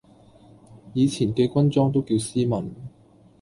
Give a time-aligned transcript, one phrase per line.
[0.95, 2.73] 以前嘅軍裝都叫斯文